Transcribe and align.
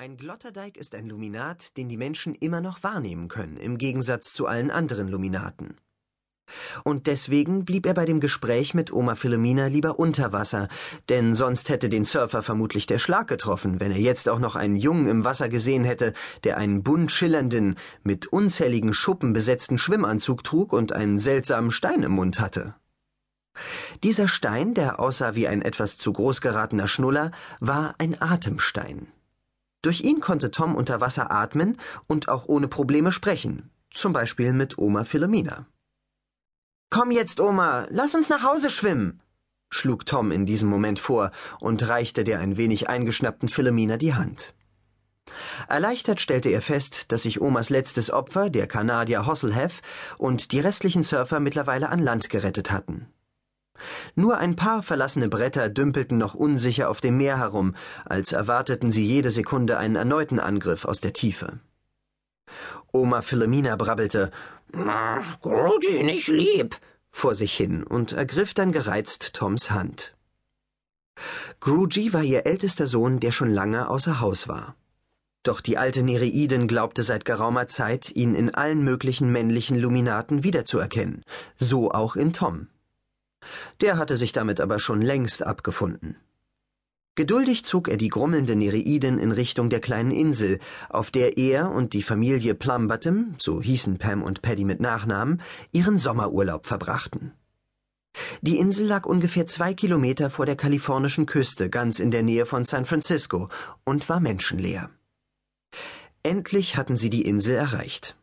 Ein 0.00 0.16
Glotterdeig 0.16 0.76
ist 0.76 0.94
ein 0.94 1.08
Luminat, 1.08 1.76
den 1.76 1.88
die 1.88 1.96
Menschen 1.96 2.36
immer 2.36 2.60
noch 2.60 2.84
wahrnehmen 2.84 3.26
können, 3.26 3.56
im 3.56 3.78
Gegensatz 3.78 4.32
zu 4.32 4.46
allen 4.46 4.70
anderen 4.70 5.08
Luminaten. 5.08 5.74
Und 6.84 7.08
deswegen 7.08 7.64
blieb 7.64 7.84
er 7.84 7.94
bei 7.94 8.04
dem 8.04 8.20
Gespräch 8.20 8.74
mit 8.74 8.92
Oma 8.92 9.16
Philomena 9.16 9.66
lieber 9.66 9.98
unter 9.98 10.32
Wasser, 10.32 10.68
denn 11.08 11.34
sonst 11.34 11.68
hätte 11.68 11.88
den 11.88 12.04
Surfer 12.04 12.42
vermutlich 12.42 12.86
der 12.86 13.00
Schlag 13.00 13.26
getroffen, 13.26 13.80
wenn 13.80 13.90
er 13.90 13.98
jetzt 13.98 14.28
auch 14.28 14.38
noch 14.38 14.54
einen 14.54 14.76
Jungen 14.76 15.08
im 15.08 15.24
Wasser 15.24 15.48
gesehen 15.48 15.82
hätte, 15.82 16.12
der 16.44 16.58
einen 16.58 16.84
bunt 16.84 17.10
schillernden, 17.10 17.74
mit 18.04 18.28
unzähligen 18.28 18.94
Schuppen 18.94 19.32
besetzten 19.32 19.78
Schwimmanzug 19.78 20.44
trug 20.44 20.72
und 20.72 20.92
einen 20.92 21.18
seltsamen 21.18 21.72
Stein 21.72 22.04
im 22.04 22.12
Mund 22.12 22.38
hatte. 22.38 22.76
Dieser 24.04 24.28
Stein, 24.28 24.74
der 24.74 25.00
aussah 25.00 25.34
wie 25.34 25.48
ein 25.48 25.60
etwas 25.60 25.98
zu 25.98 26.12
groß 26.12 26.40
geratener 26.40 26.86
Schnuller, 26.86 27.32
war 27.58 27.96
ein 27.98 28.22
Atemstein. 28.22 29.08
Durch 29.82 30.00
ihn 30.00 30.20
konnte 30.20 30.50
Tom 30.50 30.74
unter 30.74 31.00
Wasser 31.00 31.30
atmen 31.30 31.76
und 32.06 32.28
auch 32.28 32.46
ohne 32.46 32.68
Probleme 32.68 33.12
sprechen, 33.12 33.70
zum 33.90 34.12
Beispiel 34.12 34.52
mit 34.52 34.78
Oma 34.78 35.04
Philomena. 35.04 35.66
Komm 36.90 37.10
jetzt, 37.10 37.38
Oma, 37.38 37.86
lass 37.90 38.14
uns 38.14 38.28
nach 38.28 38.42
Hause 38.42 38.70
schwimmen, 38.70 39.20
schlug 39.70 40.06
Tom 40.06 40.30
in 40.32 40.46
diesem 40.46 40.68
Moment 40.68 40.98
vor 40.98 41.30
und 41.60 41.86
reichte 41.88 42.24
der 42.24 42.40
ein 42.40 42.56
wenig 42.56 42.88
eingeschnappten 42.88 43.48
Philomena 43.48 43.96
die 43.96 44.14
Hand. 44.14 44.54
Erleichtert 45.68 46.20
stellte 46.20 46.48
er 46.48 46.62
fest, 46.62 47.12
dass 47.12 47.24
sich 47.24 47.40
Omas 47.40 47.68
letztes 47.68 48.10
Opfer, 48.10 48.48
der 48.48 48.66
Kanadier 48.66 49.26
Hosselheff, 49.26 49.82
und 50.16 50.52
die 50.52 50.60
restlichen 50.60 51.02
Surfer 51.02 51.38
mittlerweile 51.38 51.90
an 51.90 51.98
Land 51.98 52.30
gerettet 52.30 52.70
hatten. 52.70 53.12
Nur 54.18 54.38
ein 54.38 54.56
paar 54.56 54.82
verlassene 54.82 55.28
Bretter 55.28 55.68
dümpelten 55.68 56.18
noch 56.18 56.34
unsicher 56.34 56.90
auf 56.90 57.00
dem 57.00 57.18
Meer 57.18 57.38
herum, 57.38 57.76
als 58.04 58.32
erwarteten 58.32 58.90
sie 58.90 59.06
jede 59.06 59.30
Sekunde 59.30 59.78
einen 59.78 59.94
erneuten 59.94 60.40
Angriff 60.40 60.86
aus 60.86 61.00
der 61.00 61.12
Tiefe. 61.12 61.60
Oma 62.92 63.22
Philomena 63.22 63.76
brabbelte 63.76 64.32
Rudi, 65.44 66.02
nicht 66.02 66.26
lieb, 66.26 66.80
vor 67.12 67.36
sich 67.36 67.56
hin 67.56 67.84
und 67.84 68.10
ergriff 68.10 68.54
dann 68.54 68.72
gereizt 68.72 69.34
Toms 69.34 69.70
Hand. 69.70 70.16
Gruji 71.60 72.12
war 72.12 72.24
ihr 72.24 72.44
ältester 72.44 72.88
Sohn, 72.88 73.20
der 73.20 73.30
schon 73.30 73.54
lange 73.54 73.88
außer 73.88 74.18
Haus 74.18 74.48
war. 74.48 74.74
Doch 75.44 75.60
die 75.60 75.78
alte 75.78 76.02
Nereidin 76.02 76.66
glaubte 76.66 77.04
seit 77.04 77.24
geraumer 77.24 77.68
Zeit, 77.68 78.10
ihn 78.16 78.34
in 78.34 78.52
allen 78.52 78.82
möglichen 78.82 79.30
männlichen 79.30 79.78
Luminaten 79.78 80.42
wiederzuerkennen, 80.42 81.24
so 81.54 81.92
auch 81.92 82.16
in 82.16 82.32
Tom. 82.32 82.66
Der 83.80 83.98
hatte 83.98 84.16
sich 84.16 84.32
damit 84.32 84.60
aber 84.60 84.78
schon 84.78 85.00
längst 85.00 85.42
abgefunden. 85.42 86.16
Geduldig 87.18 87.64
zog 87.64 87.88
er 87.88 87.96
die 87.96 88.10
grummelnde 88.10 88.54
Nereidin 88.54 89.18
in 89.18 89.32
Richtung 89.32 89.70
der 89.70 89.80
kleinen 89.80 90.12
Insel, 90.12 90.60
auf 90.88 91.10
der 91.10 91.36
er 91.36 91.72
und 91.72 91.92
die 91.92 92.04
Familie 92.04 92.54
Plumbottom, 92.54 93.34
so 93.38 93.60
hießen 93.60 93.98
Pam 93.98 94.22
und 94.22 94.40
Paddy 94.40 94.64
mit 94.64 94.78
Nachnamen, 94.78 95.42
ihren 95.72 95.98
Sommerurlaub 95.98 96.64
verbrachten. 96.64 97.32
Die 98.40 98.58
Insel 98.58 98.86
lag 98.86 99.04
ungefähr 99.04 99.48
zwei 99.48 99.74
Kilometer 99.74 100.30
vor 100.30 100.46
der 100.46 100.54
kalifornischen 100.54 101.26
Küste, 101.26 101.68
ganz 101.70 101.98
in 101.98 102.12
der 102.12 102.22
Nähe 102.22 102.46
von 102.46 102.64
San 102.64 102.84
Francisco, 102.84 103.48
und 103.84 104.08
war 104.08 104.20
menschenleer. 104.20 104.90
Endlich 106.22 106.76
hatten 106.76 106.96
sie 106.96 107.10
die 107.10 107.22
Insel 107.22 107.56
erreicht. 107.56 108.16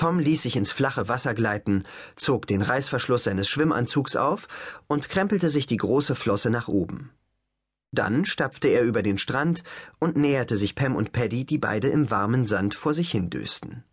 Tom 0.00 0.18
ließ 0.18 0.40
sich 0.40 0.56
ins 0.56 0.72
flache 0.72 1.08
Wasser 1.08 1.34
gleiten, 1.34 1.86
zog 2.16 2.46
den 2.46 2.62
Reißverschluss 2.62 3.24
seines 3.24 3.50
Schwimmanzugs 3.50 4.16
auf 4.16 4.48
und 4.86 5.10
krempelte 5.10 5.50
sich 5.50 5.66
die 5.66 5.76
große 5.76 6.14
Flosse 6.14 6.48
nach 6.48 6.68
oben. 6.68 7.10
Dann 7.92 8.24
stapfte 8.24 8.68
er 8.68 8.82
über 8.82 9.02
den 9.02 9.18
Strand 9.18 9.62
und 9.98 10.16
näherte 10.16 10.56
sich 10.56 10.74
Pam 10.74 10.96
und 10.96 11.12
Paddy, 11.12 11.44
die 11.44 11.58
beide 11.58 11.88
im 11.88 12.10
warmen 12.10 12.46
Sand 12.46 12.74
vor 12.74 12.94
sich 12.94 13.10
hindösten. 13.10 13.84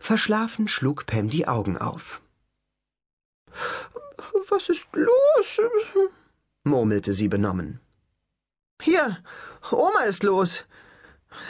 Verschlafen 0.00 0.68
schlug 0.68 1.06
Pam 1.06 1.30
die 1.30 1.48
Augen 1.48 1.78
auf. 1.78 2.20
Was 4.50 4.68
ist 4.68 4.86
los? 4.92 5.62
murmelte 6.62 7.14
sie 7.14 7.28
benommen. 7.28 7.80
Hier, 8.82 9.16
Oma 9.70 10.02
ist 10.02 10.24
los. 10.24 10.66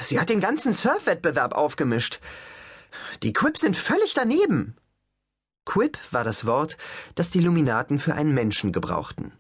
Sie 0.01 0.21
hat 0.21 0.29
den 0.29 0.39
ganzen 0.41 0.73
Surfwettbewerb 0.73 1.53
aufgemischt. 1.53 2.21
Die 3.23 3.33
Quip 3.33 3.57
sind 3.57 3.77
völlig 3.77 4.15
daneben. 4.15 4.77
Quip 5.65 5.99
war 6.11 6.25
das 6.25 6.47
Wort, 6.47 6.77
das 7.15 7.31
die 7.31 7.41
Luminaten 7.41 7.99
für 7.99 8.15
einen 8.15 8.35
Menschen 8.35 8.73
gebrauchten. 8.73 9.33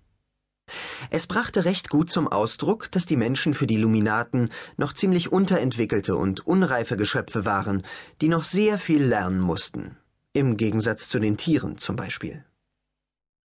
Es 1.10 1.26
brachte 1.26 1.64
recht 1.66 1.90
gut 1.90 2.10
zum 2.10 2.28
Ausdruck, 2.28 2.90
dass 2.90 3.04
die 3.04 3.16
Menschen 3.16 3.52
für 3.52 3.66
die 3.66 3.76
Luminaten 3.76 4.50
noch 4.76 4.94
ziemlich 4.94 5.30
unterentwickelte 5.30 6.16
und 6.16 6.46
unreife 6.46 6.96
Geschöpfe 6.96 7.44
waren, 7.44 7.84
die 8.20 8.28
noch 8.28 8.44
sehr 8.44 8.78
viel 8.78 9.04
lernen 9.04 9.40
mussten, 9.40 9.98
im 10.32 10.56
Gegensatz 10.56 11.08
zu 11.08 11.18
den 11.18 11.36
Tieren 11.36 11.76
zum 11.76 11.96
Beispiel. 11.96 12.44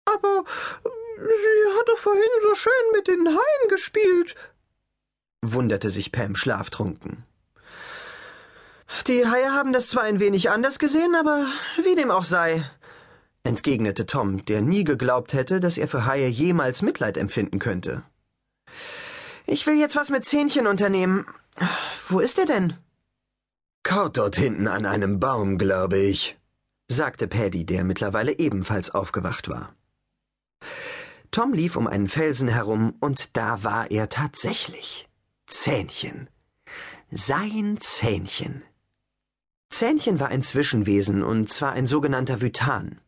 Aber 0.04 0.44
sie 0.84 1.78
hat 1.78 1.88
doch 1.88 1.98
vorhin 1.98 2.22
so 2.42 2.54
schön 2.54 2.72
mit 2.92 3.08
den 3.08 3.26
Haien 3.28 3.68
gespielt, 3.70 4.34
wunderte 5.42 5.90
sich 5.90 6.12
Pam 6.12 6.36
schlaftrunken. 6.36 7.24
Die 9.06 9.26
Haie 9.26 9.52
haben 9.52 9.72
das 9.72 9.88
zwar 9.88 10.04
ein 10.04 10.20
wenig 10.20 10.50
anders 10.50 10.78
gesehen, 10.78 11.14
aber 11.14 11.46
wie 11.82 11.94
dem 11.94 12.10
auch 12.10 12.24
sei, 12.24 12.64
entgegnete 13.44 14.06
Tom, 14.06 14.44
der 14.44 14.62
nie 14.62 14.84
geglaubt 14.84 15.32
hätte, 15.32 15.60
dass 15.60 15.78
er 15.78 15.88
für 15.88 16.06
Haie 16.06 16.28
jemals 16.28 16.82
Mitleid 16.82 17.16
empfinden 17.16 17.58
könnte. 17.58 18.02
Ich 19.46 19.66
will 19.66 19.78
jetzt 19.78 19.96
was 19.96 20.10
mit 20.10 20.24
Zähnchen 20.24 20.66
unternehmen. 20.66 21.26
Wo 22.08 22.20
ist 22.20 22.38
er 22.38 22.46
denn? 22.46 22.74
Kaut 23.84 24.16
dort 24.16 24.36
hinten 24.36 24.66
an 24.66 24.84
einem 24.84 25.20
Baum, 25.20 25.58
glaube 25.58 25.98
ich, 25.98 26.36
sagte 26.88 27.28
Paddy, 27.28 27.64
der 27.64 27.84
mittlerweile 27.84 28.38
ebenfalls 28.38 28.90
aufgewacht 28.90 29.48
war. 29.48 29.74
Tom 31.30 31.52
lief 31.52 31.76
um 31.76 31.86
einen 31.86 32.08
Felsen 32.08 32.48
herum, 32.48 32.96
und 33.00 33.36
da 33.36 33.62
war 33.62 33.90
er 33.90 34.08
tatsächlich. 34.08 35.08
Zähnchen. 35.46 36.28
Sein 37.10 37.78
Zähnchen. 37.80 38.64
Zähnchen 39.70 40.20
war 40.20 40.28
ein 40.28 40.42
Zwischenwesen, 40.42 41.22
und 41.22 41.52
zwar 41.52 41.72
ein 41.72 41.86
sogenannter 41.86 42.40
Vytan. 42.40 43.00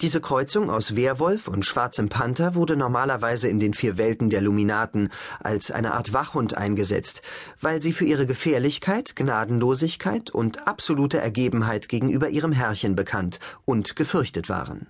Diese 0.00 0.20
Kreuzung 0.20 0.70
aus 0.70 0.96
Werwolf 0.96 1.48
und 1.48 1.64
schwarzem 1.64 2.08
Panther 2.08 2.54
wurde 2.54 2.76
normalerweise 2.76 3.48
in 3.48 3.58
den 3.58 3.74
vier 3.74 3.96
Welten 3.98 4.30
der 4.30 4.40
Luminaten 4.40 5.10
als 5.40 5.70
eine 5.70 5.94
Art 5.94 6.12
Wachhund 6.12 6.54
eingesetzt, 6.54 7.22
weil 7.60 7.82
sie 7.82 7.92
für 7.92 8.04
ihre 8.04 8.26
Gefährlichkeit, 8.26 9.16
Gnadenlosigkeit 9.16 10.30
und 10.30 10.66
absolute 10.66 11.18
Ergebenheit 11.18 11.88
gegenüber 11.88 12.28
ihrem 12.28 12.52
Herrchen 12.52 12.94
bekannt 12.94 13.40
und 13.64 13.96
gefürchtet 13.96 14.48
waren. 14.48 14.86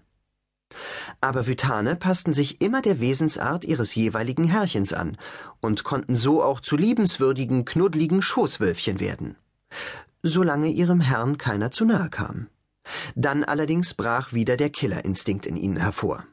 Aber 1.21 1.47
Vytane 1.47 1.97
passten 1.97 2.35
sich 2.35 2.61
immer 2.61 2.83
der 2.83 3.01
Wesensart 3.01 3.65
ihres 3.65 3.95
jeweiligen 3.95 4.45
Herrchens 4.45 4.93
an 4.93 5.17
und 5.61 5.83
konnten 5.83 6.15
so 6.15 6.43
auch 6.43 6.61
zu 6.61 6.77
liebenswürdigen, 6.77 7.65
knuddligen 7.65 8.21
Schoßwölfchen 8.21 9.01
werden 9.01 9.37
solange 10.29 10.69
ihrem 10.69 11.01
Herrn 11.01 11.39
keiner 11.39 11.71
zu 11.71 11.85
nahe 11.85 12.11
kam. 12.11 12.49
Dann 13.15 13.45
allerdings 13.45 13.95
brach 13.95 14.33
wieder 14.33 14.57
der 14.57 14.71
Killerinstinkt 14.71 15.47
in 15.47 15.57
ihnen 15.57 15.77
hervor. 15.77 16.27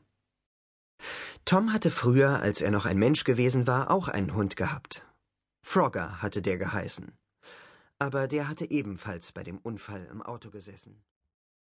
Tom 1.44 1.74
hatte 1.74 1.92
früher, 1.92 2.40
als 2.40 2.62
er 2.62 2.72
noch 2.72 2.86
ein 2.86 2.98
Mensch 2.98 3.24
gewesen 3.24 3.68
war, 3.68 3.92
auch 3.92 4.08
einen 4.08 4.34
Hund 4.34 4.56
gehabt. 4.56 5.06
Frogger 5.62 6.22
hatte 6.22 6.42
der 6.42 6.58
geheißen. 6.58 7.12
Aber 8.00 8.28
der 8.28 8.48
hatte 8.48 8.70
ebenfalls 8.70 9.32
bei 9.32 9.44
dem 9.44 9.60
Unfall 9.60 10.08
im 10.12 10.22
Auto 10.22 10.50
gesessen. 10.50 11.04